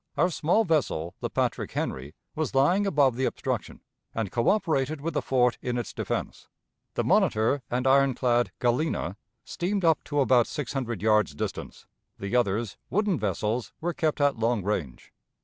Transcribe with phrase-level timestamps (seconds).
[0.17, 3.81] Our small vessel, the Patrick Henry, was lying above the obstruction,
[4.15, 6.47] and coöperated with the fort in its defense
[6.95, 11.85] the Monitor and ironclad Galena steamed up to about six hundred yards' distance;
[12.17, 15.13] the others, wooden vessels, were kept at long range.